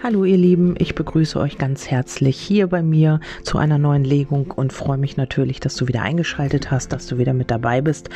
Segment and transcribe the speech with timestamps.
[0.00, 4.52] Hallo ihr Lieben, ich begrüße euch ganz herzlich hier bei mir zu einer neuen Legung
[4.52, 8.08] und freue mich natürlich, dass du wieder eingeschaltet hast, dass du wieder mit dabei bist.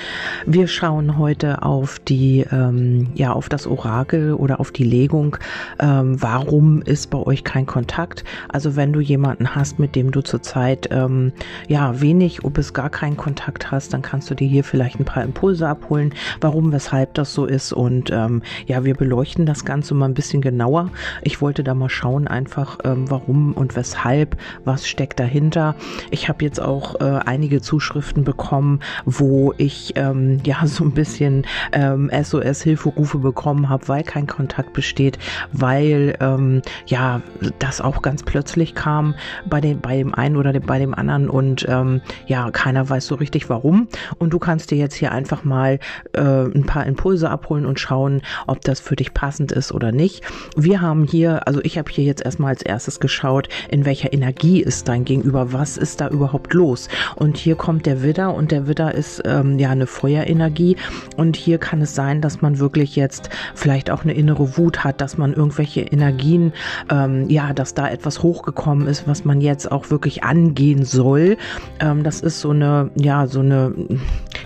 [0.46, 5.36] Wir schauen heute auf die, ähm, ja, auf das Orakel oder auf die Legung.
[5.80, 8.22] Ähm, warum ist bei euch kein Kontakt?
[8.48, 11.32] Also wenn du jemanden hast, mit dem du zurzeit ähm,
[11.66, 15.24] ja wenig bis gar keinen Kontakt hast, dann kannst du dir hier vielleicht ein paar
[15.24, 20.06] Impulse abholen, warum, weshalb das so ist und ähm, ja, wir beleuchten das Ganze mal
[20.06, 20.88] ein bisschen genauer.
[21.22, 25.74] Ich wollte da da mal schauen, einfach ähm, warum und weshalb, was steckt dahinter.
[26.10, 31.46] Ich habe jetzt auch äh, einige Zuschriften bekommen, wo ich ähm, ja so ein bisschen
[31.72, 35.18] ähm, SOS-Hilferufe bekommen habe, weil kein Kontakt besteht,
[35.52, 37.22] weil ähm, ja
[37.58, 39.14] das auch ganz plötzlich kam
[39.46, 43.06] bei, den, bei dem einen oder dem, bei dem anderen und ähm, ja, keiner weiß
[43.06, 43.88] so richtig warum.
[44.18, 45.78] Und du kannst dir jetzt hier einfach mal
[46.12, 50.22] äh, ein paar Impulse abholen und schauen, ob das für dich passend ist oder nicht.
[50.56, 54.60] Wir haben hier, also ich habe hier jetzt erstmal als erstes geschaut, in welcher Energie
[54.62, 56.88] ist dein Gegenüber, was ist da überhaupt los.
[57.16, 60.76] Und hier kommt der Widder und der Widder ist ähm, ja eine Feuerenergie
[61.16, 65.00] und hier kann es sein, dass man wirklich jetzt vielleicht auch eine innere Wut hat,
[65.00, 66.52] dass man irgendwelche Energien,
[66.90, 71.36] ähm, ja, dass da etwas hochgekommen ist, was man jetzt auch wirklich angehen soll.
[71.80, 73.74] Ähm, das ist so eine, ja, so eine,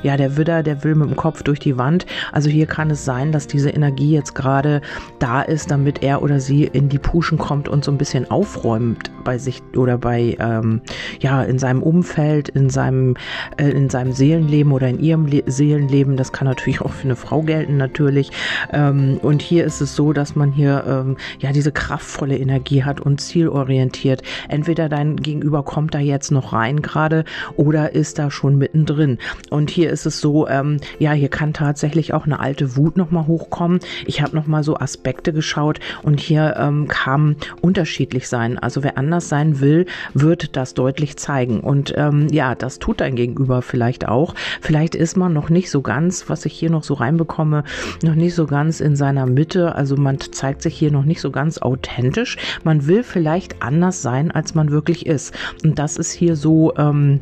[0.03, 2.07] ja, der Widder, der will mit dem Kopf durch die Wand.
[2.33, 4.81] Also hier kann es sein, dass diese Energie jetzt gerade
[5.19, 9.13] da ist, damit er oder sie in die Puschen kommt und so ein bisschen aufräumt
[9.23, 10.81] bei sich oder bei ähm,
[11.21, 13.15] ja in seinem Umfeld, in seinem
[13.59, 16.17] äh, in seinem Seelenleben oder in ihrem Le Seelenleben.
[16.17, 18.33] Das kann natürlich auch für eine Frau gelten natürlich.
[18.73, 23.01] Ähm, und hier ist es so, dass man hier ähm, ja diese kraftvolle Energie hat
[23.01, 24.23] und zielorientiert.
[24.49, 29.19] Entweder dein Gegenüber kommt da jetzt noch rein gerade oder ist da schon mittendrin.
[29.51, 33.13] Und hier ist es so, ähm, ja, hier kann tatsächlich auch eine alte Wut noch
[33.13, 33.79] mal hochkommen.
[34.07, 38.59] Ich habe noch mal so Aspekte geschaut und hier ähm, kam unterschiedlich sein.
[38.59, 41.61] Also wer anders sein will, wird das deutlich zeigen.
[41.61, 44.35] Und ähm, ja, das tut dein Gegenüber vielleicht auch.
[44.63, 47.65] Vielleicht ist man noch nicht so ganz, was ich hier noch so reinbekomme,
[48.03, 49.75] noch nicht so ganz in seiner Mitte.
[49.75, 52.39] Also man zeigt sich hier noch nicht so ganz authentisch.
[52.65, 55.35] Man will vielleicht anders sein, als man wirklich ist.
[55.63, 56.75] Und das ist hier so.
[56.79, 57.21] Ähm,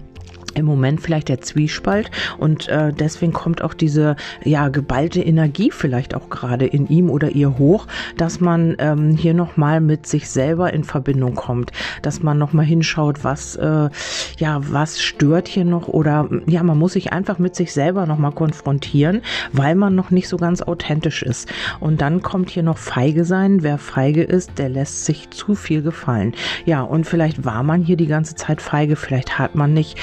[0.55, 6.15] im Moment vielleicht der Zwiespalt und äh, deswegen kommt auch diese ja geballte Energie vielleicht
[6.15, 10.29] auch gerade in ihm oder ihr hoch, dass man ähm, hier noch mal mit sich
[10.29, 11.73] selber in Verbindung kommt,
[12.03, 13.89] dass man noch mal hinschaut, was äh,
[14.39, 18.19] ja was stört hier noch oder ja man muss sich einfach mit sich selber noch
[18.19, 19.23] mal konfrontieren,
[19.53, 23.63] weil man noch nicht so ganz authentisch ist und dann kommt hier noch feige sein.
[23.63, 26.35] Wer feige ist, der lässt sich zu viel gefallen.
[26.65, 29.99] Ja und vielleicht war man hier die ganze Zeit feige, vielleicht hat man nicht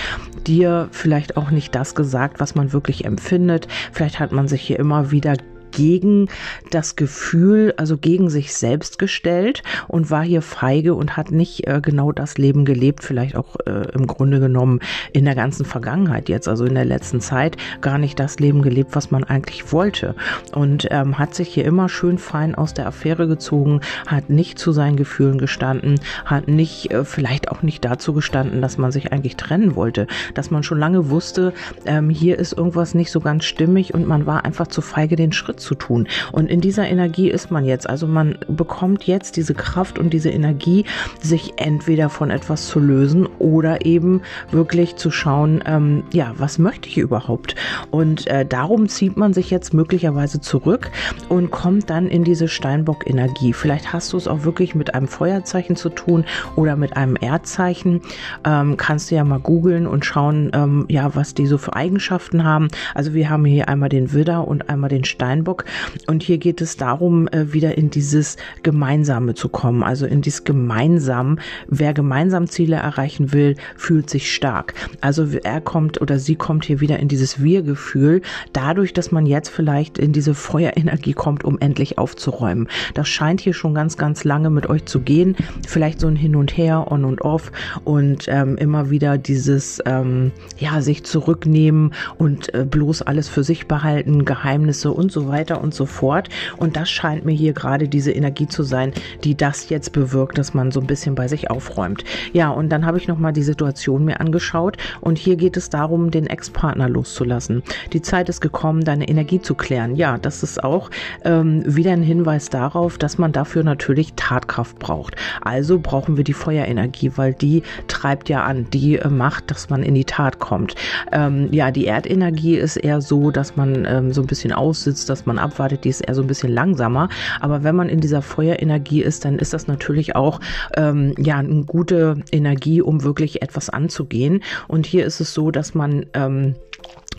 [0.48, 3.68] dir vielleicht auch nicht das gesagt, was man wirklich empfindet.
[3.92, 5.36] Vielleicht hat man sich hier immer wieder
[5.72, 6.28] gegen
[6.70, 11.80] das Gefühl, also gegen sich selbst gestellt und war hier feige und hat nicht äh,
[11.82, 14.80] genau das Leben gelebt, vielleicht auch äh, im Grunde genommen
[15.14, 18.96] in der ganzen Vergangenheit jetzt, also in der letzten Zeit, gar nicht das Leben gelebt,
[18.96, 20.16] was man eigentlich wollte.
[20.54, 24.72] Und ähm, hat sich hier immer schön fein aus der Affäre gezogen, hat nicht zu
[24.72, 29.38] seinen Gefühlen gestanden, hat nicht, äh, vielleicht auch nicht dazu gestanden, dass man sich eigentlich
[29.38, 31.54] trennen wollte, dass man schon lange wusste,
[31.86, 35.32] ähm, hier ist irgendwas nicht so ganz stimmig und man war einfach zu feige, den
[35.32, 36.08] Schritt zu tun.
[36.32, 37.90] Und in dieser Energie ist man jetzt.
[37.90, 40.86] Also man bekommt jetzt diese Kraft und diese Energie,
[41.22, 46.90] sich entweder von etwas zu lösen oder eben wirklich zu schauen, ähm, ja, was möchte
[46.90, 47.56] ich überhaupt?
[47.92, 50.92] Und äh, darum zieht man sich jetzt möglicherweise zurück
[51.30, 53.54] und kommt dann in diese Steinbock-Energie.
[53.54, 58.02] Vielleicht hast du es auch wirklich mit einem Feuerzeichen zu tun oder mit einem Erdzeichen.
[58.46, 62.44] Ähm, kannst du ja mal googeln und schauen, ähm, ja, was die so für Eigenschaften
[62.44, 62.70] haben.
[62.96, 65.51] Also wir haben hier einmal den Widder und einmal den Steinbock.
[65.52, 65.66] Hamburg.
[66.08, 70.44] Und hier geht es darum, äh, wieder in dieses Gemeinsame zu kommen, also in dieses
[70.44, 71.40] Gemeinsam.
[71.68, 74.74] Wer gemeinsam Ziele erreichen will, fühlt sich stark.
[75.02, 78.22] Also er kommt oder sie kommt hier wieder in dieses Wir-Gefühl,
[78.54, 82.68] dadurch, dass man jetzt vielleicht in diese Feuerenergie kommt, um endlich aufzuräumen.
[82.94, 85.36] Das scheint hier schon ganz, ganz lange mit euch zu gehen.
[85.68, 87.52] Vielleicht so ein Hin und Her, on und off
[87.84, 93.68] und ähm, immer wieder dieses, ähm, ja, sich zurücknehmen und äh, bloß alles für sich
[93.68, 96.30] behalten, Geheimnisse und so weiter weiter und so fort.
[96.58, 98.94] Und das scheint mir hier gerade diese Energie zu sein,
[99.24, 102.04] die das jetzt bewirkt, dass man so ein bisschen bei sich aufräumt.
[102.32, 106.12] Ja, und dann habe ich nochmal die Situation mir angeschaut und hier geht es darum,
[106.12, 107.64] den Ex-Partner loszulassen.
[107.92, 109.96] Die Zeit ist gekommen, deine Energie zu klären.
[109.96, 110.92] Ja, das ist auch
[111.26, 115.16] ähm, wieder ein Hinweis darauf, dass man dafür natürlich Tatkraft braucht.
[115.42, 119.82] Also brauchen wir die Feuerenergie, weil die treibt ja an, die äh, macht, dass man
[119.82, 120.76] in die Tat kommt.
[121.12, 125.26] Ähm, ja, die Erdenergie ist eher so, dass man ähm, so ein bisschen aussitzt, dass
[125.26, 127.10] man man abwartet, die ist eher so ein bisschen langsamer.
[127.40, 130.40] Aber wenn man in dieser Feuerenergie ist, dann ist das natürlich auch
[130.76, 134.44] ähm, ja eine gute Energie, um wirklich etwas anzugehen.
[134.68, 136.56] Und hier ist es so, dass man ähm,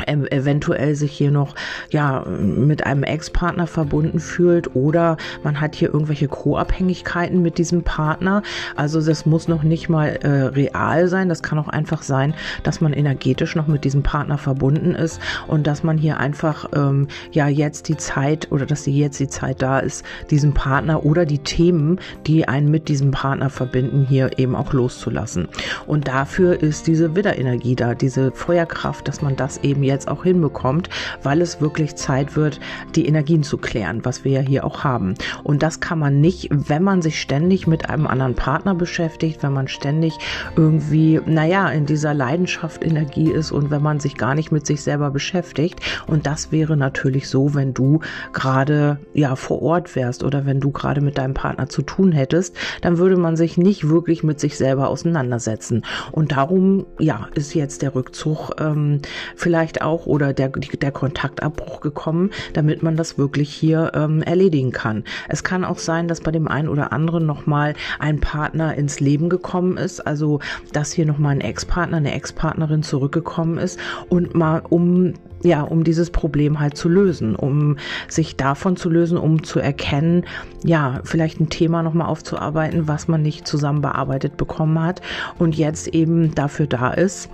[0.07, 1.55] eventuell sich hier noch
[1.91, 8.43] ja mit einem Ex-Partner verbunden fühlt oder man hat hier irgendwelche Co-Abhängigkeiten mit diesem Partner.
[8.75, 11.29] Also das muss noch nicht mal äh, real sein.
[11.29, 15.67] Das kann auch einfach sein, dass man energetisch noch mit diesem Partner verbunden ist und
[15.67, 19.63] dass man hier einfach ähm, ja jetzt die Zeit oder dass sie jetzt die Zeit
[19.63, 24.55] da ist, diesen Partner oder die Themen, die einen mit diesem Partner verbinden, hier eben
[24.55, 25.49] auch loszulassen.
[25.87, 30.89] Und dafür ist diese Widderenergie da, diese Feuerkraft, dass man das eben jetzt auch hinbekommt,
[31.23, 32.61] weil es wirklich Zeit wird,
[32.95, 35.15] die Energien zu klären, was wir ja hier auch haben.
[35.43, 39.53] Und das kann man nicht, wenn man sich ständig mit einem anderen Partner beschäftigt, wenn
[39.53, 40.19] man ständig
[40.57, 44.83] irgendwie, naja, in dieser Leidenschaft Energie ist und wenn man sich gar nicht mit sich
[44.83, 45.81] selber beschäftigt.
[46.07, 48.01] Und das wäre natürlich so, wenn du
[48.33, 52.57] gerade ja vor Ort wärst oder wenn du gerade mit deinem Partner zu tun hättest,
[52.81, 55.85] dann würde man sich nicht wirklich mit sich selber auseinandersetzen.
[56.11, 59.01] Und darum, ja, ist jetzt der Rückzug ähm,
[59.37, 64.71] vielleicht vielleicht auch oder der, der Kontaktabbruch gekommen, damit man das wirklich hier ähm, erledigen
[64.71, 65.05] kann.
[65.29, 69.29] Es kann auch sein, dass bei dem einen oder anderen nochmal ein Partner ins Leben
[69.29, 70.41] gekommen ist, also
[70.73, 73.79] dass hier nochmal ein Ex-Partner, eine Ex-Partnerin zurückgekommen ist
[74.09, 75.15] und mal um
[75.45, 77.77] ja, um dieses Problem halt zu lösen, um
[78.07, 80.25] sich davon zu lösen, um zu erkennen,
[80.63, 85.03] ja, vielleicht ein Thema nochmal aufzuarbeiten, was man nicht zusammen bearbeitet bekommen hat
[85.41, 87.29] und jetzt eben dafür da ist,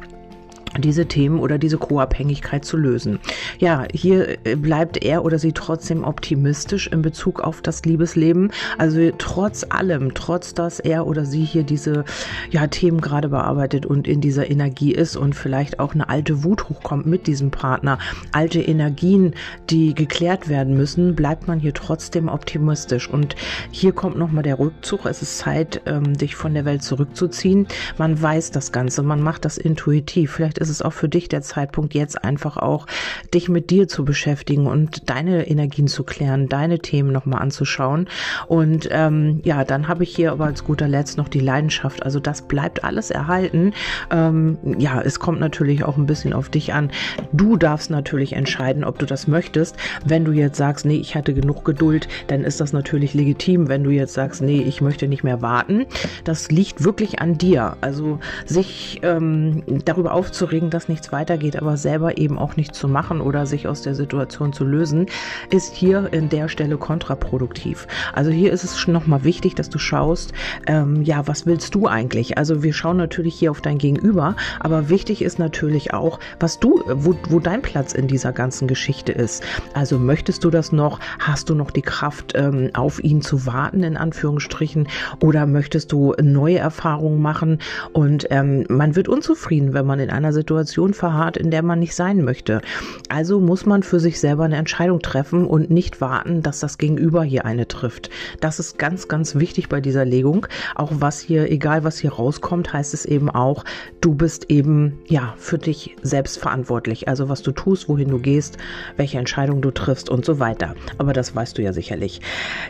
[0.77, 3.19] diese Themen oder diese Co-Abhängigkeit zu lösen.
[3.59, 8.53] Ja, hier äh, bleibt er oder sie trotzdem optimistisch in Bezug auf das Liebesleben.
[8.77, 12.05] Also trotz allem, trotz dass er oder sie hier diese
[12.51, 16.69] ja, Themen gerade bearbeitet und in dieser Energie ist und vielleicht auch eine alte Wut
[16.69, 17.99] hochkommt mit diesem Partner,
[18.33, 19.35] alte Energien,
[19.71, 23.09] die geklärt werden müssen, bleibt man hier trotzdem optimistisch.
[23.09, 23.37] Und
[23.71, 25.07] hier kommt nochmal der Rückzug.
[25.07, 27.67] Es ist Zeit, ähm, dich von der Welt zurückzuziehen.
[27.97, 30.33] Man weiß das Ganze, man macht das intuitiv.
[30.33, 32.87] Vielleicht ist es auch für dich der Zeitpunkt, jetzt einfach auch
[33.35, 38.09] dich mit dir zu beschäftigen und deine Energien zu klären, deine Themen nochmal anzuschauen.
[38.47, 42.03] Und ähm, ja, dann habe ich hier aber als guter Letzt noch die Leidenschaft.
[42.03, 43.73] Also das bleibt alles erhalten.
[44.11, 46.91] Ähm, ja, es kommt natürlich auch ein bisschen auf dich an.
[47.33, 49.77] Du darfst natürlich entscheiden, ob du das möchtest.
[50.05, 53.69] Wenn du jetzt sagst, nee, ich hatte genug Geduld, dann ist das natürlich legitim.
[53.69, 55.87] Wenn du jetzt sagst, nee, ich möchte nicht mehr warten,
[56.25, 57.77] das liegt wirklich an dir.
[57.81, 62.89] Also sich ähm, darüber aufzuregen, aufzuregen, dass nichts weitergeht, aber selber eben auch nichts zu
[62.89, 65.07] machen oder sich aus der Situation zu lösen,
[65.51, 67.87] ist hier in der Stelle kontraproduktiv.
[68.15, 70.33] Also hier ist es schon nochmal wichtig, dass du schaust,
[70.67, 72.39] ähm, ja, was willst du eigentlich?
[72.39, 76.83] Also wir schauen natürlich hier auf dein Gegenüber, aber wichtig ist natürlich auch, was du,
[76.89, 79.45] wo, wo dein Platz in dieser ganzen Geschichte ist.
[79.75, 80.99] Also möchtest du das noch?
[81.19, 84.89] Hast du noch die Kraft, ähm, auf ihn zu warten, in Anführungsstrichen?
[85.21, 87.59] Oder möchtest du neue Erfahrungen machen?
[87.93, 91.95] Und ähm, man wird unzufrieden, wenn man in einer Situation verharrt, in der man nicht
[91.95, 92.61] sein möchte.
[93.09, 97.23] Also muss man für sich selber eine Entscheidung treffen und nicht warten, dass das Gegenüber
[97.23, 98.11] hier eine trifft.
[98.41, 100.47] Das ist ganz, ganz wichtig bei dieser Legung.
[100.75, 103.65] Auch was hier, egal was hier rauskommt, heißt es eben auch,
[104.01, 107.09] du bist eben, ja, für dich selbst verantwortlich.
[107.09, 108.59] Also was du tust, wohin du gehst,
[108.97, 110.75] welche Entscheidung du triffst und so weiter.
[110.99, 112.21] Aber das weißt du ja sicherlich.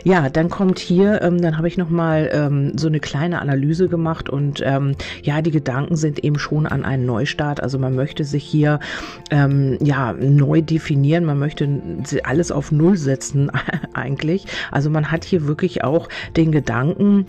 [0.03, 4.29] Ja, dann kommt hier, ähm, dann habe ich nochmal ähm, so eine kleine Analyse gemacht
[4.29, 8.43] und ähm, ja, die Gedanken sind eben schon an einen Neustart also man möchte sich
[8.43, 8.79] hier
[9.31, 11.67] ähm, ja neu definieren, man möchte
[12.23, 13.51] alles auf Null setzen
[13.93, 14.45] eigentlich.
[14.71, 17.25] Also man hat hier wirklich auch den Gedanken,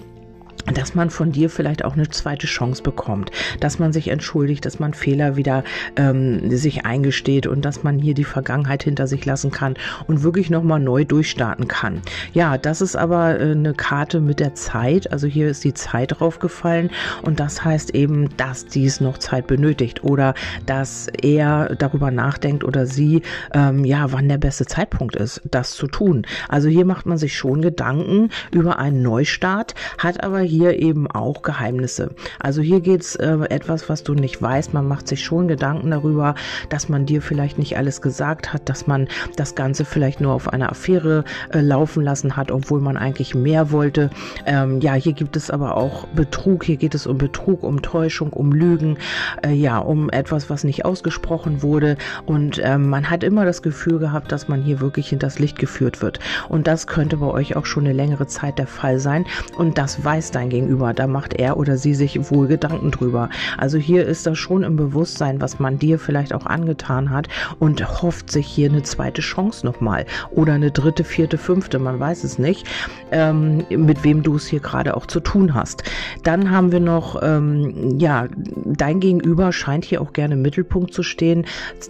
[0.67, 4.79] dass man von dir vielleicht auch eine zweite Chance bekommt, dass man sich entschuldigt, dass
[4.79, 5.65] man Fehler wieder
[5.97, 9.75] ähm, sich eingesteht und dass man hier die Vergangenheit hinter sich lassen kann
[10.07, 12.01] und wirklich nochmal neu durchstarten kann.
[12.33, 16.19] Ja, das ist aber äh, eine Karte mit der Zeit, also hier ist die Zeit
[16.19, 16.91] draufgefallen
[17.23, 20.35] und das heißt eben, dass dies noch Zeit benötigt oder
[20.67, 25.87] dass er darüber nachdenkt oder sie, ähm, ja, wann der beste Zeitpunkt ist, das zu
[25.87, 26.27] tun.
[26.49, 31.43] Also hier macht man sich schon Gedanken über einen Neustart, hat aber hier eben auch
[31.43, 32.11] Geheimnisse.
[32.39, 34.75] Also hier geht es äh, etwas, was du nicht weißt.
[34.75, 36.35] Man macht sich schon Gedanken darüber,
[36.69, 40.53] dass man dir vielleicht nicht alles gesagt hat, dass man das Ganze vielleicht nur auf
[40.53, 44.11] einer Affäre äh, laufen lassen hat, obwohl man eigentlich mehr wollte.
[44.47, 46.65] Ähm, ja, hier gibt es aber auch Betrug.
[46.65, 48.99] Hier geht es um Betrug, um Täuschung, um Lügen,
[49.45, 51.97] äh, ja, um etwas, was nicht ausgesprochen wurde.
[52.27, 56.03] Und ähm, man hat immer das Gefühl gehabt, dass man hier wirklich hinters Licht geführt
[56.03, 56.19] wird.
[56.49, 59.27] Und das könnte bei euch auch schon eine längere Zeit der Fall sein.
[59.57, 60.95] Und das weiß dein dein Gegenüber.
[60.95, 63.29] Da macht er oder sie sich wohl Gedanken drüber.
[63.59, 67.29] Also hier ist das schon im Bewusstsein, was man dir vielleicht auch angetan hat
[67.59, 72.25] und hofft sich hier eine zweite Chance nochmal oder eine dritte, vierte, fünfte, man weiß
[72.25, 72.67] es nicht,
[73.13, 75.83] ähm, mit wem du es hier gerade auch zu tun hast.
[76.23, 78.27] Dann haben wir noch, ähm, ja,
[78.65, 81.45] dein Gegenüber scheint hier auch gerne im Mittelpunkt zu stehen,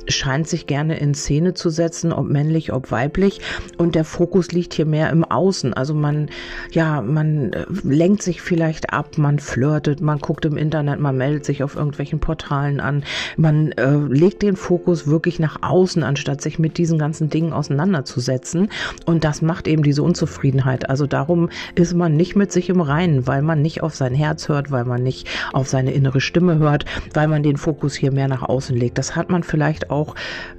[0.08, 3.40] scheint sich gerne in Szene zu setzen, ob männlich, ob weiblich
[3.78, 5.72] und der Fokus liegt hier mehr im Außen.
[5.72, 6.28] Also man,
[6.72, 11.44] ja, man äh, lenkt sich vielleicht ab, man flirtet, man guckt im Internet, man meldet
[11.44, 13.04] sich auf irgendwelchen Portalen an,
[13.36, 18.68] man äh, legt den Fokus wirklich nach außen, anstatt sich mit diesen ganzen Dingen auseinanderzusetzen.
[19.06, 20.88] Und das macht eben diese Unzufriedenheit.
[20.88, 24.48] Also darum ist man nicht mit sich im Reinen, weil man nicht auf sein Herz
[24.48, 28.28] hört, weil man nicht auf seine innere Stimme hört, weil man den Fokus hier mehr
[28.28, 28.98] nach außen legt.
[28.98, 30.14] Das hat man vielleicht auch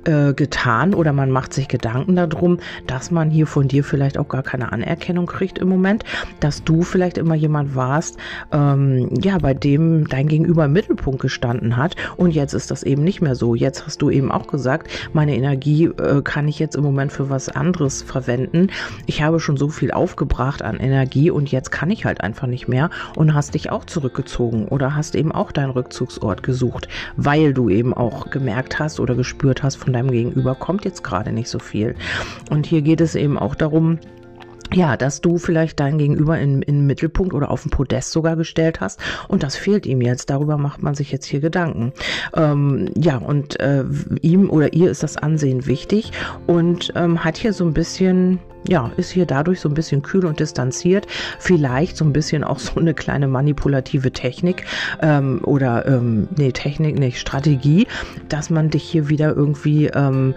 [0.05, 4.27] äh, getan oder man macht sich Gedanken darum, dass man hier von dir vielleicht auch
[4.27, 6.03] gar keine Anerkennung kriegt im Moment,
[6.39, 8.17] dass du vielleicht immer jemand warst,
[8.51, 13.03] ähm, ja, bei dem dein Gegenüber im Mittelpunkt gestanden hat und jetzt ist das eben
[13.03, 13.55] nicht mehr so.
[13.55, 17.29] Jetzt hast du eben auch gesagt, meine Energie äh, kann ich jetzt im Moment für
[17.29, 18.67] was anderes verwenden.
[19.05, 22.67] Ich habe schon so viel aufgebracht an Energie und jetzt kann ich halt einfach nicht
[22.67, 27.69] mehr und hast dich auch zurückgezogen oder hast eben auch deinen Rückzugsort gesucht, weil du
[27.69, 31.59] eben auch gemerkt hast oder gespürt hast, von deinem Gegenüber kommt jetzt gerade nicht so
[31.59, 31.95] viel.
[32.49, 33.99] Und hier geht es eben auch darum,
[34.73, 38.35] ja, dass du vielleicht dein Gegenüber in, in den Mittelpunkt oder auf den Podest sogar
[38.35, 40.29] gestellt hast und das fehlt ihm jetzt.
[40.29, 41.93] Darüber macht man sich jetzt hier Gedanken.
[42.35, 43.83] Ähm, ja, und äh,
[44.21, 46.11] ihm oder ihr ist das Ansehen wichtig
[46.47, 50.25] und ähm, hat hier so ein bisschen ja, ist hier dadurch so ein bisschen kühl
[50.25, 51.07] und distanziert.
[51.39, 54.65] Vielleicht so ein bisschen auch so eine kleine manipulative Technik
[55.01, 57.87] ähm, oder ähm, nee, Technik, nicht Strategie,
[58.29, 60.35] dass man dich hier wieder irgendwie, ähm,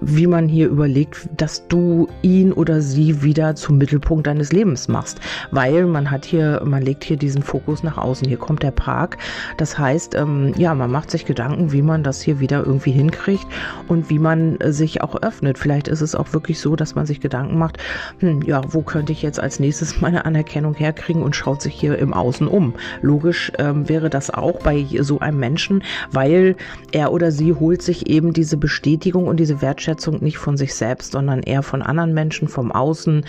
[0.00, 5.20] wie man hier überlegt, dass du ihn oder sie wieder zum Mittelpunkt deines Lebens machst.
[5.50, 8.28] Weil man hat hier, man legt hier diesen Fokus nach außen.
[8.28, 9.18] Hier kommt der Park.
[9.56, 13.46] Das heißt, ähm, ja, man macht sich Gedanken, wie man das hier wieder irgendwie hinkriegt
[13.88, 15.58] und wie man sich auch öffnet.
[15.58, 17.78] Vielleicht ist es auch wirklich so, dass man sich Gedanken macht, macht,
[18.18, 21.98] hm, ja, wo könnte ich jetzt als nächstes meine Anerkennung herkriegen und schaut sich hier
[21.98, 22.74] im Außen um.
[23.00, 26.56] Logisch ähm, wäre das auch bei so einem Menschen, weil
[26.92, 31.12] er oder sie holt sich eben diese Bestätigung und diese Wertschätzung nicht von sich selbst,
[31.12, 33.24] sondern eher von anderen Menschen, vom Außen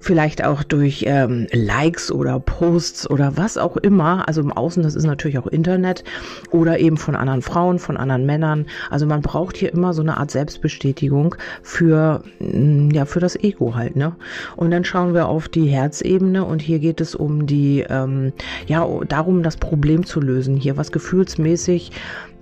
[0.00, 4.26] vielleicht auch durch ähm, Likes oder Posts oder was auch immer.
[4.28, 6.04] Also im Außen, das ist natürlich auch Internet
[6.50, 8.66] oder eben von anderen Frauen, von anderen Männern.
[8.90, 13.74] Also man braucht hier immer so eine Art Selbstbestätigung für, mm, ja, für das Ego
[13.74, 14.14] halt, ne?
[14.56, 18.32] Und dann schauen wir auf die Herzebene und hier geht es um die, ähm,
[18.66, 20.56] ja, darum, das Problem zu lösen.
[20.56, 21.92] Hier was gefühlsmäßig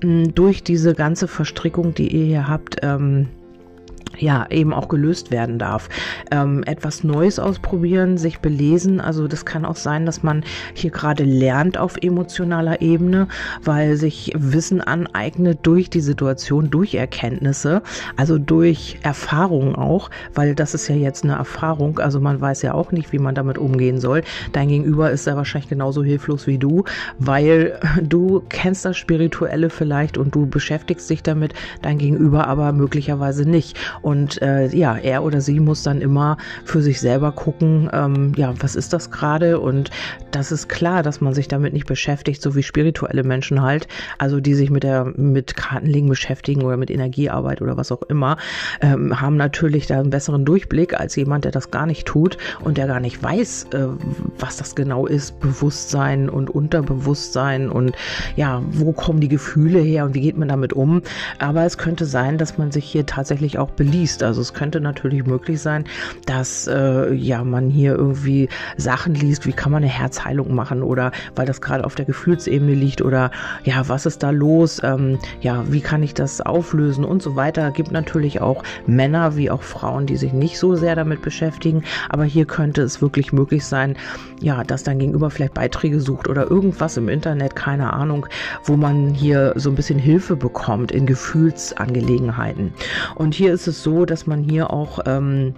[0.03, 3.29] mh, mm, durch diese ganze Verstrickung, die ihr hier habt, ähm,
[4.19, 5.89] ja, eben auch gelöst werden darf.
[6.31, 9.01] Ähm, etwas Neues ausprobieren, sich belesen.
[9.01, 10.45] Also das kann auch sein, dass man
[10.75, 13.29] hier gerade lernt auf emotionaler Ebene,
[13.63, 17.83] weil sich Wissen aneignet durch die Situation, durch Erkenntnisse,
[18.17, 21.99] also durch Erfahrungen auch, weil das ist ja jetzt eine Erfahrung.
[21.99, 24.23] Also man weiß ja auch nicht, wie man damit umgehen soll.
[24.53, 26.85] Dein Gegenüber ist ja wahrscheinlich genauso hilflos wie du,
[27.19, 33.49] weil du kennst das Spirituelle vielleicht und du beschäftigst dich damit, dein Gegenüber aber möglicherweise
[33.49, 33.79] nicht.
[34.03, 38.55] Und äh, ja, er oder sie muss dann immer für sich selber gucken, ähm, ja,
[38.61, 39.61] was ist das gerade?
[39.61, 39.91] Und
[40.31, 43.89] das ist klar, dass man sich damit nicht beschäftigt, so wie spirituelle Menschen halt,
[44.19, 48.37] also die sich mit der mit Kartenlegen beschäftigen oder mit Energiearbeit oder was auch immer,
[48.81, 52.79] ähm, haben natürlich da einen besseren Durchblick als jemand, der das gar nicht tut und
[52.79, 53.87] der gar nicht weiß, äh,
[54.39, 57.95] was das genau ist, Bewusstsein und Unterbewusstsein und
[58.37, 61.03] ja, wo kommen die Gefühle her und wie geht man damit um?
[61.39, 64.23] Aber es könnte sein, dass man sich hier tatsächlich auch liest.
[64.23, 65.85] Also es könnte natürlich möglich sein,
[66.27, 71.13] dass äh, ja man hier irgendwie Sachen liest, wie kann man eine Herzheilung machen oder
[71.35, 73.31] weil das gerade auf der Gefühlsebene liegt oder
[73.65, 74.81] ja, was ist da los?
[74.83, 77.71] Ähm, ja, wie kann ich das auflösen und so weiter.
[77.71, 82.25] Gibt natürlich auch Männer wie auch Frauen, die sich nicht so sehr damit beschäftigen, aber
[82.25, 83.97] hier könnte es wirklich möglich sein,
[84.41, 88.27] ja, dass dein Gegenüber vielleicht Beiträge sucht oder irgendwas im Internet, keine Ahnung,
[88.65, 92.73] wo man hier so ein bisschen Hilfe bekommt in Gefühlsangelegenheiten.
[93.15, 95.55] Und hier ist es so, dass man hier auch ähm,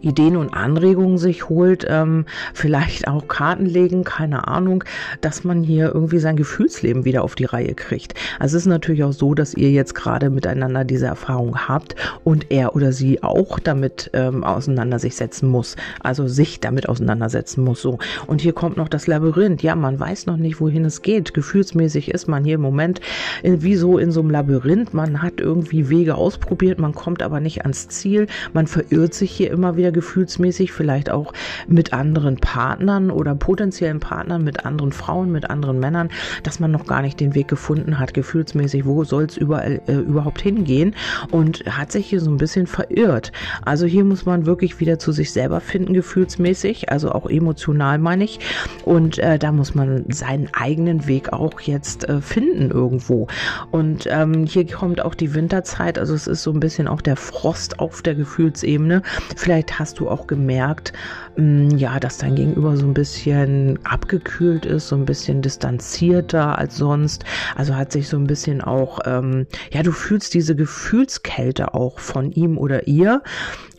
[0.00, 4.84] Ideen und Anregungen sich holt, ähm, vielleicht auch Karten legen, keine Ahnung,
[5.20, 8.14] dass man hier irgendwie sein Gefühlsleben wieder auf die Reihe kriegt.
[8.38, 12.50] Also es ist natürlich auch so, dass ihr jetzt gerade miteinander diese Erfahrung habt und
[12.50, 17.82] er oder sie auch damit ähm, auseinandersetzen muss, also sich damit auseinandersetzen muss.
[17.82, 19.62] So und hier kommt noch das Labyrinth.
[19.62, 21.34] Ja, man weiß noch nicht, wohin es geht.
[21.34, 23.00] Gefühlsmäßig ist man hier im Moment
[23.42, 24.94] in, wie so in so einem Labyrinth.
[24.94, 28.26] Man hat irgendwie Wege ausprobiert, man kommt aber nicht ans Ziel.
[28.52, 31.32] Man verirrt sich hier immer wieder gefühlsmäßig, vielleicht auch
[31.68, 36.08] mit anderen Partnern oder potenziellen Partnern, mit anderen Frauen, mit anderen Männern,
[36.42, 39.92] dass man noch gar nicht den Weg gefunden hat, gefühlsmäßig, wo soll es überall äh,
[39.92, 40.96] überhaupt hingehen
[41.30, 43.30] und hat sich hier so ein bisschen verirrt.
[43.64, 48.24] Also hier muss man wirklich wieder zu sich selber finden, gefühlsmäßig, also auch emotional meine
[48.24, 48.40] ich.
[48.84, 53.28] Und äh, da muss man seinen eigenen Weg auch jetzt äh, finden irgendwo.
[53.70, 57.14] Und ähm, hier kommt auch die Winterzeit, also es ist so ein bisschen auch der
[57.14, 59.02] Frost auf der Gefühlsebene.
[59.36, 60.92] Vielleicht hast du auch gemerkt,
[61.36, 66.58] mh, mm, ja, dass dein Gegenüber so ein bisschen abgekühlt ist, so ein bisschen distanzierter
[66.58, 67.24] als sonst.
[67.56, 72.32] Also hat sich so ein bisschen auch, ähm, ja, du fühlst diese Gefühlskälte auch von
[72.32, 73.22] ihm oder ihr.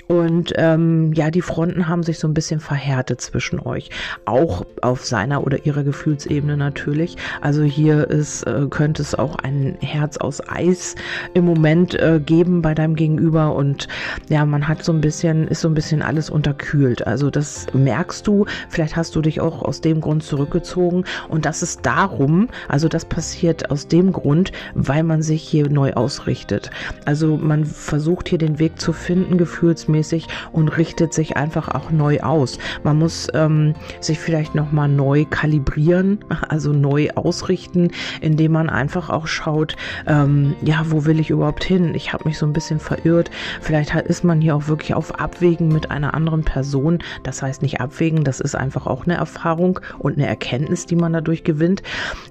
[0.07, 3.89] Und ähm, ja, die Fronten haben sich so ein bisschen verhärtet zwischen euch.
[4.25, 7.15] Auch auf seiner oder ihrer Gefühlsebene natürlich.
[7.41, 10.95] Also hier ist, äh, könnte es auch ein Herz aus Eis
[11.33, 13.55] im Moment äh, geben bei deinem Gegenüber.
[13.55, 13.87] Und
[14.29, 17.07] ja, man hat so ein bisschen, ist so ein bisschen alles unterkühlt.
[17.07, 18.45] Also das merkst du.
[18.69, 21.05] Vielleicht hast du dich auch aus dem Grund zurückgezogen.
[21.29, 25.93] Und das ist darum, also das passiert aus dem Grund, weil man sich hier neu
[25.93, 26.69] ausrichtet.
[27.05, 31.91] Also man versucht hier den Weg zu finden, gefühlsmäßig gefühlsmäßig und richtet sich einfach auch
[31.91, 32.57] neu aus.
[32.83, 36.19] Man muss ähm, sich vielleicht nochmal neu kalibrieren,
[36.49, 39.75] also neu ausrichten, indem man einfach auch schaut,
[40.07, 41.93] ähm, ja, wo will ich überhaupt hin?
[41.95, 43.29] Ich habe mich so ein bisschen verirrt.
[43.61, 46.99] Vielleicht ist man hier auch wirklich auf Abwägen mit einer anderen Person.
[47.23, 51.13] Das heißt nicht abwägen, das ist einfach auch eine Erfahrung und eine Erkenntnis, die man
[51.13, 51.83] dadurch gewinnt.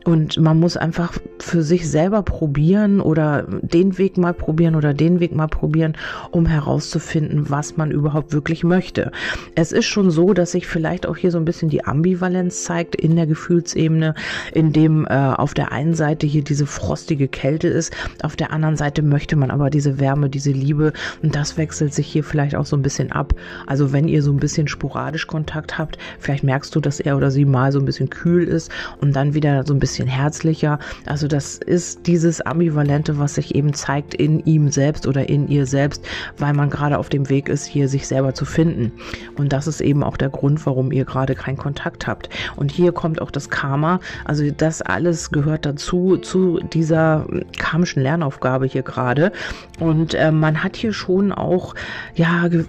[0.04, 5.20] Und man muss einfach für sich selber probieren oder den Weg mal probieren oder den
[5.20, 5.96] Weg mal probieren,
[6.30, 9.12] um herauszufinden, was man überhaupt wirklich möchte.
[9.54, 12.96] Es ist schon so, dass sich vielleicht auch hier so ein bisschen die Ambivalenz zeigt
[12.96, 14.14] in der Gefühlsebene,
[14.52, 18.76] in dem äh, auf der einen Seite hier diese frostige Kälte ist, auf der anderen
[18.76, 20.92] Seite möchte man aber diese Wärme, diese Liebe
[21.22, 23.34] und das wechselt sich hier vielleicht auch so ein bisschen ab.
[23.66, 27.30] Also wenn ihr so ein bisschen sporadisch Kontakt habt, vielleicht merkst du, dass er oder
[27.30, 30.78] sie mal so ein bisschen kühl ist und dann wieder so ein bisschen herzlicher.
[31.04, 35.66] Also das ist dieses Ambivalente, was sich eben zeigt in ihm selbst oder in ihr
[35.66, 36.04] selbst,
[36.38, 38.92] weil man gerade auf dem Weg Weg ist, hier sich selber zu finden.
[39.36, 42.28] Und das ist eben auch der Grund, warum ihr gerade keinen Kontakt habt.
[42.56, 44.00] Und hier kommt auch das Karma.
[44.24, 47.26] Also das alles gehört dazu, zu dieser
[47.58, 49.32] karmischen Lernaufgabe hier gerade.
[49.80, 51.74] Und äh, man hat hier schon auch,
[52.14, 52.64] ja, Ge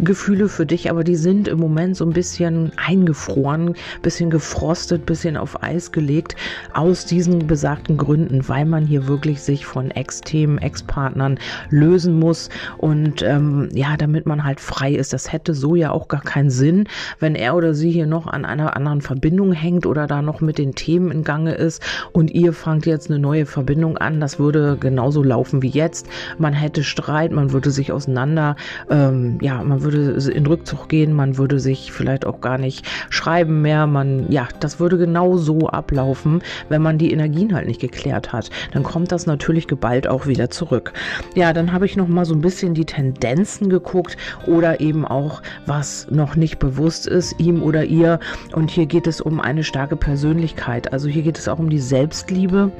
[0.00, 5.36] Gefühle für dich, aber die sind im Moment so ein bisschen eingefroren, bisschen gefrostet, bisschen
[5.36, 6.34] auf Eis gelegt,
[6.72, 11.38] aus diesen besagten Gründen, weil man hier wirklich sich von Ex-Themen, Ex-Partnern
[11.70, 12.48] lösen muss
[12.78, 15.12] und ähm, ja, damit man halt frei ist.
[15.12, 16.88] Das hätte so ja auch gar keinen Sinn,
[17.20, 20.58] wenn er oder sie hier noch an einer anderen Verbindung hängt oder da noch mit
[20.58, 24.20] den Themen in Gange ist und ihr fangt jetzt eine neue Verbindung an.
[24.20, 26.08] Das würde genauso laufen wie jetzt.
[26.38, 28.56] Man hätte Streit, man würde sich auseinander,
[28.90, 33.62] ähm, ja, man würde in Rückzug gehen, man würde sich vielleicht auch gar nicht schreiben
[33.62, 33.86] mehr.
[33.86, 38.50] Man, ja, das würde genau so ablaufen, wenn man die Energien halt nicht geklärt hat.
[38.72, 40.92] Dann kommt das natürlich geballt auch wieder zurück.
[41.36, 45.04] Ja, dann habe ich noch mal so ein bisschen die Tendenzen geguckt anguckt oder eben
[45.04, 48.18] auch, was noch nicht bewusst ist, ihm oder ihr.
[48.54, 50.92] Und hier geht es um eine starke Persönlichkeit.
[50.92, 52.72] Also hier geht es auch um die Selbstliebe,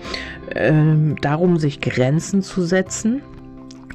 [0.54, 3.22] ähm, darum, sich Grenzen zu setzen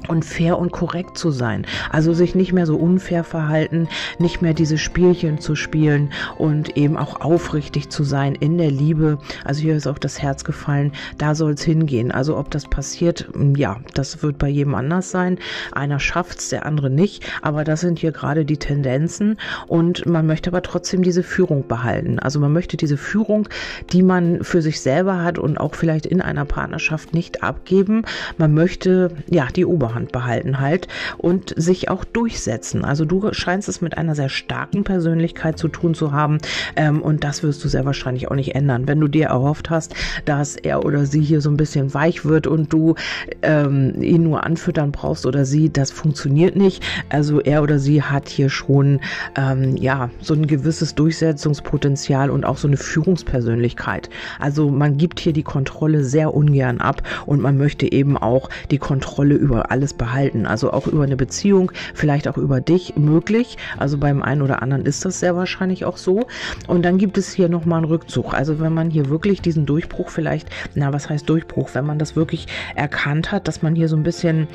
[0.06, 1.66] und fair und korrekt zu sein.
[1.90, 6.96] Also sich nicht mehr so unfair verhalten, nicht mehr diese Spielchen zu spielen und eben
[6.96, 9.18] auch aufrichtig zu sein in der Liebe.
[9.44, 12.12] Also hier ist auch das Herz gefallen, da soll es hingehen.
[12.12, 15.38] Also ob das passiert, ja, das wird bei jedem anders sein.
[15.72, 17.24] Einer schafft's, der andere nicht.
[17.42, 22.18] Aber das sind hier gerade die Tendenzen und man möchte aber trotzdem diese Führung behalten.
[22.18, 23.48] Also man möchte diese Führung,
[23.92, 28.02] die man für sich selber hat und auch vielleicht in einer Partnerschaft nicht abgeben.
[28.36, 32.84] Man möchte ja die Oberhand Oberhand behalten halt und sich auch durchsetzen.
[32.84, 36.38] Also du scheinst es mit einer sehr starken Persönlichkeit zu tun zu haben
[36.76, 38.86] ähm, und das wirst du sehr wahrscheinlich auch nicht ändern.
[38.86, 42.46] Wenn du dir erhofft hast, dass er oder sie hier so ein bisschen weich wird
[42.46, 42.94] und du
[43.42, 46.84] ähm, ihn nur anfüttern brauchst oder sie, das funktioniert nicht.
[47.08, 49.00] Also er oder sie hat hier schon
[49.36, 54.10] ähm, ja so ein gewisses Durchsetzungspotenzial und auch so eine Führungspersönlichkeit.
[54.38, 58.78] Also man gibt hier die Kontrolle sehr ungern ab und man möchte eben auch die
[58.78, 60.44] Kontrolle über alles alles behalten.
[60.44, 63.56] Also auch über eine Beziehung, vielleicht auch über dich möglich.
[63.76, 66.26] Also beim einen oder anderen ist das sehr wahrscheinlich auch so.
[66.66, 68.34] Und dann gibt es hier nochmal einen Rückzug.
[68.34, 72.16] Also wenn man hier wirklich diesen Durchbruch vielleicht, na was heißt Durchbruch, wenn man das
[72.16, 74.48] wirklich erkannt hat, dass man hier so ein bisschen,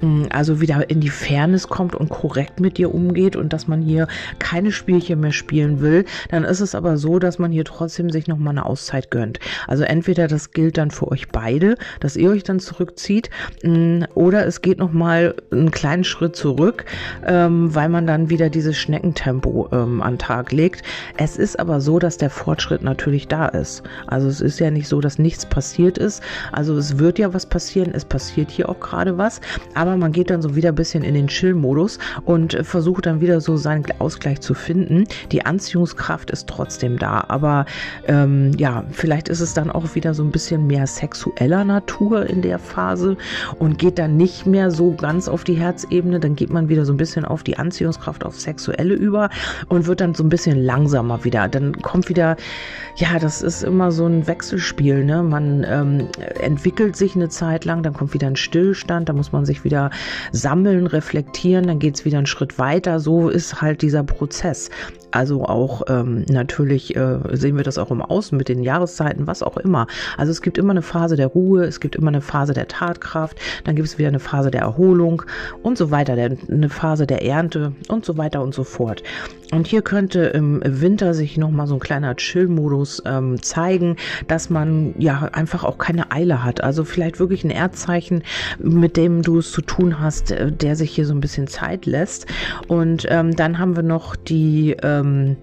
[0.00, 3.80] hm, also wieder in die Fairness kommt und korrekt mit dir umgeht und dass man
[3.80, 4.08] hier
[4.38, 8.28] keine Spielchen mehr spielen will, dann ist es aber so, dass man hier trotzdem sich
[8.28, 9.40] nochmal eine Auszeit gönnt.
[9.66, 13.30] Also entweder das gilt dann für euch beide, dass ihr euch dann zurückzieht,
[13.62, 16.84] hm, oder es geht geht noch mal einen kleinen Schritt zurück,
[17.26, 20.82] ähm, weil man dann wieder dieses Schneckentempo ähm, an Tag legt.
[21.16, 23.82] Es ist aber so, dass der Fortschritt natürlich da ist.
[24.06, 26.22] Also es ist ja nicht so, dass nichts passiert ist.
[26.52, 27.92] Also es wird ja was passieren.
[27.94, 29.40] Es passiert hier auch gerade was.
[29.74, 33.22] Aber man geht dann so wieder ein bisschen in den Chill-Modus und äh, versucht dann
[33.22, 35.04] wieder so seinen Ausgleich zu finden.
[35.32, 37.24] Die Anziehungskraft ist trotzdem da.
[37.28, 37.64] Aber
[38.08, 42.42] ähm, ja, vielleicht ist es dann auch wieder so ein bisschen mehr sexueller Natur in
[42.42, 43.16] der Phase
[43.58, 46.20] und geht dann nicht mehr so ganz auf die Herzebene.
[46.20, 49.30] Dann geht man wieder so ein bisschen auf die Anziehungskraft, auf Sexuelle über
[49.68, 51.48] und wird dann so ein bisschen langsamer wieder.
[51.48, 52.36] Dann kommt wieder,
[52.96, 55.04] ja, das ist immer so ein Wechselspiel.
[55.04, 55.22] Ne?
[55.22, 56.08] Man ähm,
[56.40, 59.90] entwickelt sich eine Zeit lang, dann kommt wieder ein Stillstand, da muss man sich wieder
[60.32, 63.00] sammeln, reflektieren, dann geht es wieder einen Schritt weiter.
[63.00, 64.70] So ist halt dieser Prozess.
[65.16, 69.42] Also auch ähm, natürlich äh, sehen wir das auch im Außen mit den Jahreszeiten, was
[69.42, 69.86] auch immer.
[70.18, 73.38] Also es gibt immer eine Phase der Ruhe, es gibt immer eine Phase der Tatkraft,
[73.64, 75.22] dann gibt es wieder eine Phase der Erholung
[75.62, 79.02] und so weiter, der, eine Phase der Ernte und so weiter und so fort.
[79.52, 84.94] Und hier könnte im Winter sich nochmal so ein kleiner Chill-Modus ähm, zeigen, dass man
[84.98, 86.62] ja einfach auch keine Eile hat.
[86.62, 88.24] Also vielleicht wirklich ein Erdzeichen,
[88.58, 91.86] mit dem du es zu tun hast, äh, der sich hier so ein bisschen Zeit
[91.86, 92.26] lässt.
[92.66, 95.36] Und ähm, dann haben wir noch die ähm,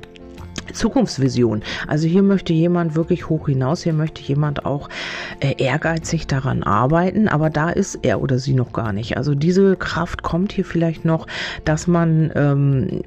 [0.72, 1.64] Zukunftsvision.
[1.88, 4.90] Also hier möchte jemand wirklich hoch hinaus, hier möchte jemand auch
[5.40, 9.18] äh, ehrgeizig daran arbeiten, aber da ist er oder sie noch gar nicht.
[9.18, 11.28] Also diese Kraft kommt hier vielleicht noch,
[11.66, 13.02] dass man ähm,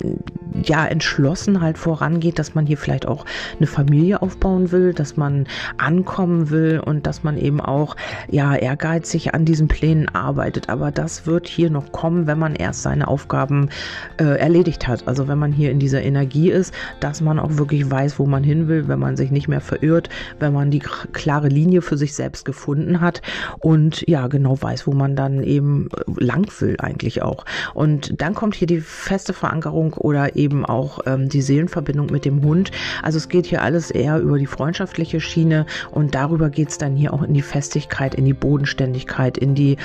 [0.62, 3.24] ja entschlossen halt vorangeht, dass man hier vielleicht auch
[3.58, 7.96] eine Familie aufbauen will, dass man ankommen will und dass man eben auch
[8.30, 10.68] ja ehrgeizig an diesen Plänen arbeitet.
[10.68, 13.70] Aber das wird hier noch kommen, wenn man erst seine Aufgaben
[14.18, 15.06] äh, erledigt hat.
[15.06, 18.44] Also wenn man hier in dieser Energie ist, dass man auch wirklich weiß, wo man
[18.44, 22.14] hin will, wenn man sich nicht mehr verirrt, wenn man die klare Linie für sich
[22.14, 23.22] selbst gefunden hat
[23.58, 27.44] und ja genau weiß, wo man dann eben äh, lang will eigentlich auch.
[27.74, 32.42] Und dann kommt hier die feste Verankerung oder eben auch ähm, die Seelenverbindung mit dem
[32.42, 32.70] Hund.
[33.02, 36.96] Also es geht hier alles eher über die freundschaftliche Schiene und darüber geht es dann
[36.96, 39.76] hier auch in die Festigkeit, in die Bodenständigkeit, in die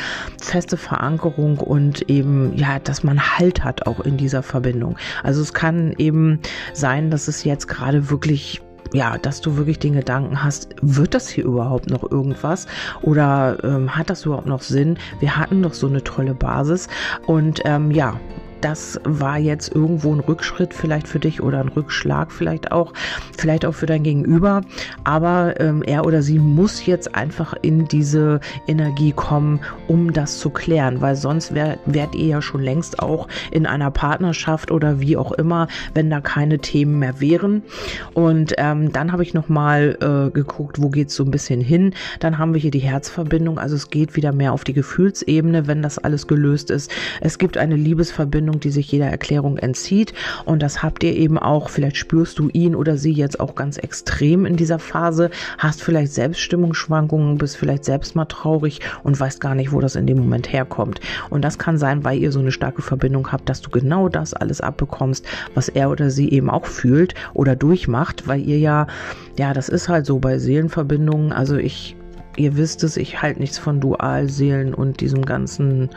[0.41, 4.97] feste Verankerung und eben ja, dass man Halt hat auch in dieser Verbindung.
[5.23, 6.39] Also es kann eben
[6.73, 8.61] sein, dass es jetzt gerade wirklich
[8.93, 12.67] ja, dass du wirklich den Gedanken hast, wird das hier überhaupt noch irgendwas
[13.01, 14.97] oder ähm, hat das überhaupt noch Sinn?
[15.19, 16.89] Wir hatten doch so eine tolle Basis
[17.25, 18.19] und ähm, ja,
[18.61, 22.93] das war jetzt irgendwo ein Rückschritt vielleicht für dich oder ein Rückschlag vielleicht auch,
[23.37, 24.61] vielleicht auch für dein Gegenüber.
[25.03, 30.49] Aber ähm, er oder sie muss jetzt einfach in diese Energie kommen, um das zu
[30.49, 35.17] klären, weil sonst wär, wärt ihr ja schon längst auch in einer Partnerschaft oder wie
[35.17, 37.63] auch immer, wenn da keine Themen mehr wären.
[38.13, 41.93] Und ähm, dann habe ich nochmal äh, geguckt, wo geht es so ein bisschen hin.
[42.19, 45.81] Dann haben wir hier die Herzverbindung, also es geht wieder mehr auf die Gefühlsebene, wenn
[45.81, 46.91] das alles gelöst ist.
[47.21, 50.13] Es gibt eine Liebesverbindung Meinung, die sich jeder Erklärung entzieht.
[50.45, 51.69] Und das habt ihr eben auch.
[51.69, 56.13] Vielleicht spürst du ihn oder sie jetzt auch ganz extrem in dieser Phase, hast vielleicht
[56.13, 60.51] Selbststimmungsschwankungen, bist vielleicht selbst mal traurig und weißt gar nicht, wo das in dem Moment
[60.51, 60.99] herkommt.
[61.29, 64.33] Und das kann sein, weil ihr so eine starke Verbindung habt, dass du genau das
[64.33, 68.87] alles abbekommst, was er oder sie eben auch fühlt oder durchmacht, weil ihr ja,
[69.37, 71.31] ja, das ist halt so bei Seelenverbindungen.
[71.31, 71.95] Also ich
[72.37, 75.89] ihr wisst es, ich halte nichts von Dualseelen und diesem ganzen,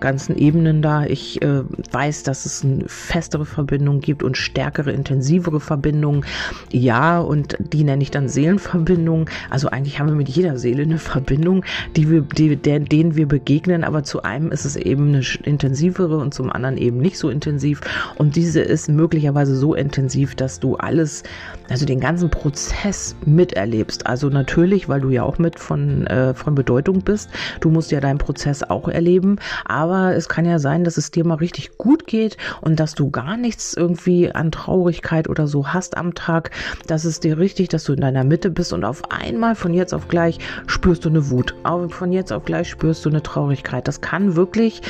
[0.00, 1.04] ganzen Ebenen da.
[1.04, 6.24] Ich äh, weiß, dass es eine festere Verbindung gibt und stärkere, intensivere Verbindungen.
[6.72, 9.26] Ja, und die nenne ich dann Seelenverbindungen.
[9.48, 11.64] Also eigentlich haben wir mit jeder Seele eine Verbindung,
[11.96, 16.18] die wir, die, der, denen wir begegnen, aber zu einem ist es eben eine intensivere
[16.18, 17.80] und zum anderen eben nicht so intensiv.
[18.16, 21.22] Und diese ist möglicherweise so intensiv, dass du alles,
[21.68, 24.06] also den ganzen Prozess miterlebst.
[24.06, 27.30] Also natürlich, weil du ja auch mit von, äh, von Bedeutung bist.
[27.60, 31.24] Du musst ja deinen Prozess auch erleben, aber es kann ja sein, dass es dir
[31.24, 35.96] mal richtig gut geht und dass du gar nichts irgendwie an Traurigkeit oder so hast
[35.96, 36.50] am Tag.
[36.86, 39.94] Das ist dir richtig, dass du in deiner Mitte bist und auf einmal von jetzt
[39.94, 41.54] auf gleich spürst du eine Wut.
[41.90, 43.86] Von jetzt auf gleich spürst du eine Traurigkeit.
[43.86, 44.82] Das kann wirklich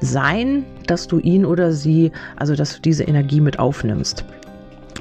[0.00, 4.24] sein, dass du ihn oder sie, also dass du diese Energie mit aufnimmst.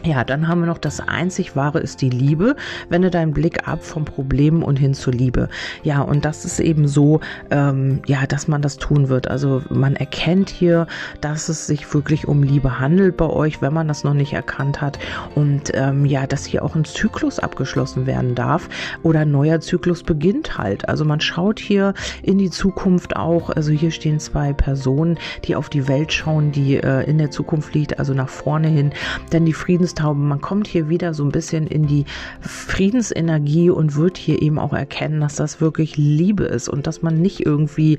[0.04, 2.56] Ja, dann haben wir noch das einzig wahre ist die Liebe.
[2.90, 5.48] Wende deinen Blick ab vom Problem und hin zur Liebe.
[5.84, 7.20] Ja, und das ist eben so,
[7.52, 9.28] ähm, ja, dass man das tun wird.
[9.28, 10.88] Also man erkennt hier,
[11.22, 14.82] dass es sich wirklich um Liebe handelt bei euch, wenn man das noch nicht erkannt
[14.82, 14.98] hat.
[15.36, 18.70] Und ähm, ja, dass hier auch ein Zyklus abgeschlossen werden darf
[19.04, 20.90] oder ein neuer Zyklus beginnt halt.
[20.90, 23.52] Also man schaut hier in die Zukunft auch.
[23.52, 27.76] Also hier stehen zwei Personen, die auf die Welt schauen, die äh, in der Zukunft
[27.76, 28.94] liegt, also nach vorne hin.
[29.32, 30.20] Denn die Friedens Friedenstaube.
[30.20, 32.06] Man kommt hier wieder so ein bisschen in die
[32.42, 37.22] Friedensenergie und wird hier eben auch erkennen, dass das wirklich Liebe ist und dass man
[37.22, 37.98] nicht irgendwie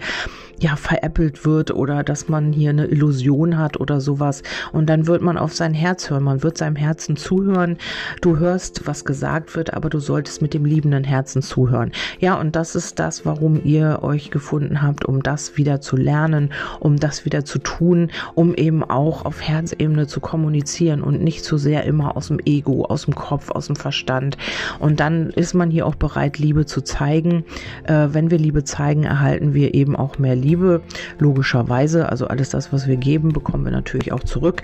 [0.60, 4.42] ja veräppelt wird oder dass man hier eine Illusion hat oder sowas.
[4.72, 7.76] Und dann wird man auf sein Herz hören, man wird seinem Herzen zuhören.
[8.20, 11.92] Du hörst, was gesagt wird, aber du solltest mit dem liebenden Herzen zuhören.
[12.20, 16.52] Ja, und das ist das, warum ihr euch gefunden habt, um das wieder zu lernen,
[16.80, 21.58] um das wieder zu tun, um eben auch auf Herzebene zu kommunizieren und nicht zu
[21.58, 24.36] sehr immer aus dem Ego, aus dem Kopf, aus dem Verstand.
[24.78, 27.44] Und dann ist man hier auch bereit, Liebe zu zeigen.
[27.84, 30.82] Äh, wenn wir Liebe zeigen, erhalten wir eben auch mehr Liebe,
[31.18, 32.08] logischerweise.
[32.08, 34.62] Also alles das, was wir geben, bekommen wir natürlich auch zurück.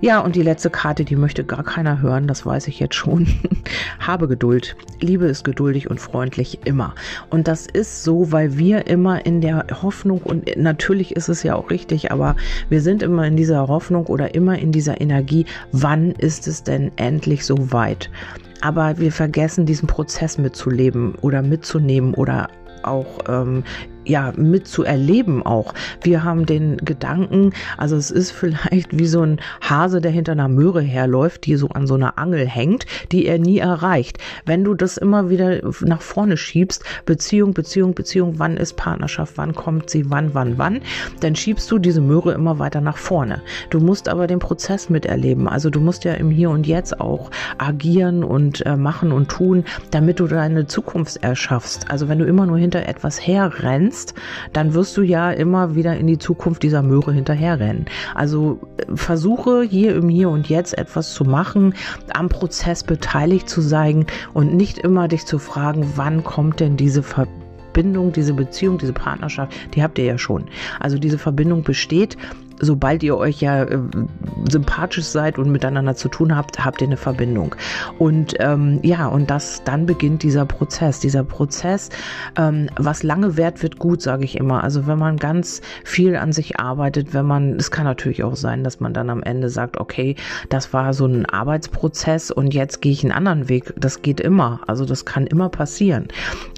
[0.00, 3.26] Ja, und die letzte Karte, die möchte gar keiner hören, das weiß ich jetzt schon.
[3.98, 4.76] Habe Geduld.
[5.00, 6.94] Liebe ist geduldig und freundlich immer.
[7.30, 11.54] Und das ist so, weil wir immer in der Hoffnung, und natürlich ist es ja
[11.54, 12.36] auch richtig, aber
[12.68, 16.90] wir sind immer in dieser Hoffnung oder immer in dieser Energie, wann ist es denn
[16.96, 18.10] endlich so weit?
[18.60, 22.48] Aber wir vergessen diesen Prozess mitzuleben oder mitzunehmen oder
[22.82, 23.62] auch ähm,
[24.08, 25.74] ja mitzuerleben auch.
[26.02, 30.48] Wir haben den Gedanken, also es ist vielleicht wie so ein Hase, der hinter einer
[30.48, 34.18] Möhre herläuft, die so an so einer Angel hängt, die er nie erreicht.
[34.44, 39.54] Wenn du das immer wieder nach vorne schiebst, Beziehung, Beziehung, Beziehung, wann ist Partnerschaft, wann
[39.54, 40.80] kommt sie, wann, wann, wann,
[41.20, 43.42] dann schiebst du diese Möhre immer weiter nach vorne.
[43.70, 45.48] Du musst aber den Prozess miterleben.
[45.48, 49.64] Also du musst ja im Hier und Jetzt auch agieren und äh, machen und tun,
[49.90, 51.90] damit du deine Zukunft erschaffst.
[51.90, 54.14] Also wenn du immer nur hinter etwas herrennst, rennst,
[54.52, 57.86] dann wirst du ja immer wieder in die Zukunft dieser Möhre hinterherrennen.
[58.14, 61.74] Also äh, versuche hier im Hier und Jetzt etwas zu machen,
[62.12, 67.02] am Prozess beteiligt zu sein und nicht immer dich zu fragen, wann kommt denn diese
[67.02, 70.44] Verbindung, diese Beziehung, diese Partnerschaft, die habt ihr ja schon.
[70.80, 72.16] Also diese Verbindung besteht
[72.60, 73.78] sobald ihr euch ja äh,
[74.50, 77.54] sympathisch seid und miteinander zu tun habt, habt ihr eine Verbindung.
[77.98, 81.00] Und ähm, ja, und das dann beginnt dieser Prozess.
[81.00, 81.90] Dieser Prozess,
[82.36, 84.64] ähm, was lange währt, wird gut, sage ich immer.
[84.64, 88.64] Also wenn man ganz viel an sich arbeitet, wenn man, es kann natürlich auch sein,
[88.64, 90.16] dass man dann am Ende sagt, okay,
[90.48, 93.74] das war so ein Arbeitsprozess und jetzt gehe ich einen anderen Weg.
[93.76, 94.60] Das geht immer.
[94.66, 96.08] Also das kann immer passieren.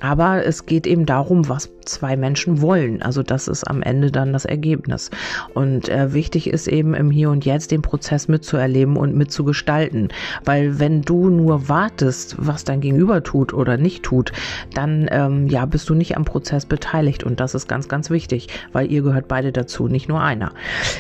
[0.01, 3.03] Aber es geht eben darum, was zwei Menschen wollen.
[3.03, 5.11] Also das ist am Ende dann das Ergebnis.
[5.55, 10.09] Und äh, wichtig ist eben im Hier und Jetzt den Prozess mitzuerleben und mitzugestalten.
[10.45, 14.33] Weil wenn du nur wartest, was dein Gegenüber tut oder nicht tut,
[14.75, 17.25] dann ähm, ja bist du nicht am Prozess beteiligt.
[17.25, 20.53] Und das ist ganz, ganz wichtig, weil ihr gehört beide dazu, nicht nur einer.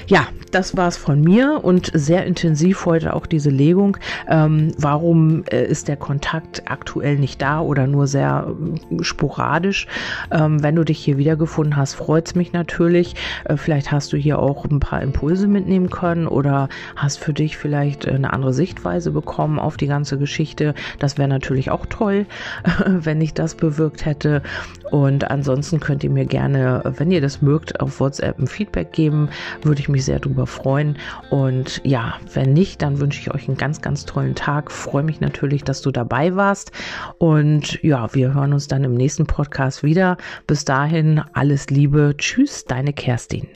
[0.06, 3.96] Ja, das war's von mir und sehr intensiv heute auch diese Legung.
[4.28, 8.48] Ähm, warum äh, ist der Kontakt aktuell nicht da oder nur sehr
[8.90, 9.86] äh, sporadisch?
[10.30, 13.14] Ähm, wenn du dich hier wiedergefunden hast, freut es mich natürlich.
[13.44, 17.56] Äh, vielleicht hast du hier auch ein paar Impulse mitnehmen können oder hast für dich
[17.56, 20.74] vielleicht eine andere Sichtweise bekommen auf die ganze Geschichte.
[20.98, 22.26] Das wäre natürlich auch toll,
[22.86, 24.42] wenn ich das bewirkt hätte.
[24.90, 29.28] Und ansonsten könnt ihr mir gerne, wenn ihr das mögt, auf WhatsApp ein Feedback geben.
[29.62, 30.96] Würde ich mich sehr darüber freuen.
[31.30, 34.70] Und ja, wenn nicht, dann wünsche ich euch einen ganz, ganz tollen Tag.
[34.70, 36.72] Freue mich natürlich, dass du dabei warst.
[37.18, 40.16] Und ja, wir hören uns dann im nächsten Podcast wieder.
[40.46, 42.14] Bis dahin alles Liebe.
[42.16, 43.46] Tschüss, deine Kerstin.